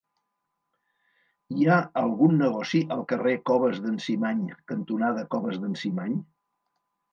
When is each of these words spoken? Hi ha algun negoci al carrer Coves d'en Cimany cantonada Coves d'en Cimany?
Hi 1.57 1.67
ha 1.73 1.77
algun 2.01 2.33
negoci 2.39 2.81
al 2.97 3.05
carrer 3.13 3.35
Coves 3.51 3.79
d'en 3.85 4.01
Cimany 4.07 4.43
cantonada 4.75 5.29
Coves 5.37 5.63
d'en 5.63 5.81
Cimany? 5.85 6.21